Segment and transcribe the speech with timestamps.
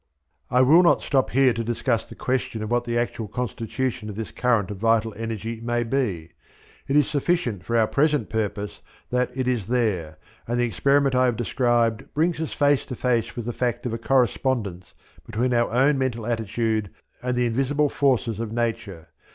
[0.49, 4.15] I will not here stop to discuss the question of what the actual constitution of
[4.15, 6.31] this current of vital energy may be
[6.87, 10.17] it is sufficient for our present purpose that it is there,
[10.47, 13.93] and the experiment I have described brings us face to face with the fact of
[13.93, 16.89] a correspondence between our own mental attitude
[17.21, 19.09] and the invisible forces of nature.